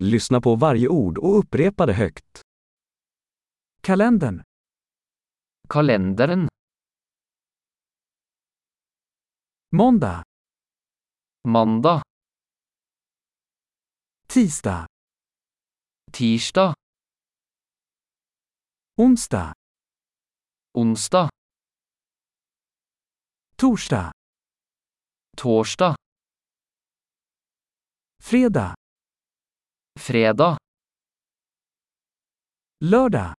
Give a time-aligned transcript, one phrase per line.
[0.00, 2.42] Lyssna på varje ord och upprepa det högt.
[3.80, 4.42] Kalendern.
[5.68, 6.48] Kalenderen.
[9.70, 10.24] Måndag.
[11.48, 12.02] Mandag.
[14.28, 14.86] Tisdag.
[16.12, 16.74] Tirsdag.
[18.96, 19.54] Onsdag.
[20.72, 21.30] Onsdag.
[23.56, 24.12] Torsdag.
[25.36, 25.96] Torsdag.
[28.22, 28.74] Fredag.
[29.98, 30.58] Fredag.
[32.84, 33.34] Lördag.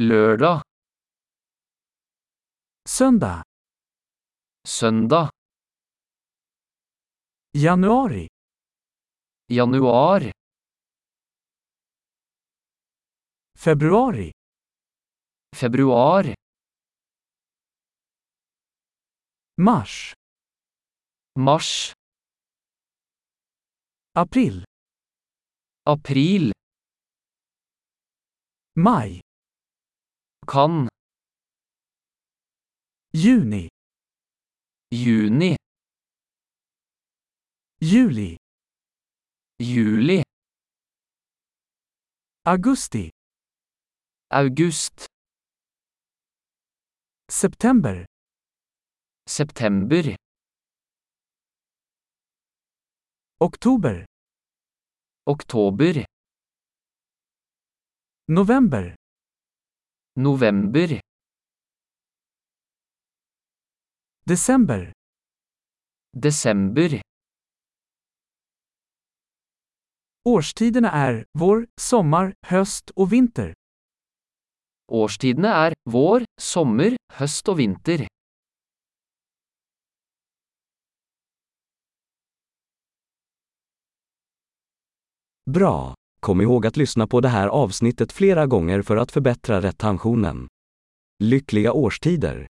[0.00, 0.62] Lørdag.
[2.88, 3.44] Söndag.
[4.68, 5.30] Søndag.
[7.52, 8.28] Januari.
[9.46, 10.32] Januar.
[13.58, 14.32] Februari.
[15.56, 16.34] Februar.
[19.56, 20.14] Mars.
[21.38, 21.92] Mars.
[24.14, 24.69] April.
[25.90, 26.52] April.
[28.76, 29.18] Maj.
[30.46, 30.86] Kan.
[33.12, 33.66] Juni.
[34.94, 35.56] Juni.
[37.82, 38.36] Juli.
[39.58, 40.22] Juli.
[42.46, 43.10] Augusti.
[44.30, 45.06] August.
[47.28, 48.06] September.
[49.26, 50.14] September.
[53.40, 54.09] Oktober.
[55.30, 56.04] Oktober.
[58.26, 58.94] November.
[60.16, 61.00] November.
[64.24, 64.92] December.
[66.12, 67.02] Desember.
[70.24, 73.54] Årstiderna är vår, sommar, höst och vinter.
[74.88, 78.06] Årstidene er vår, sommer, høst og vinter.
[85.50, 85.94] Bra!
[86.20, 90.48] Kom ihåg att lyssna på det här avsnittet flera gånger för att förbättra retentionen.
[91.22, 92.46] Lyckliga årstider!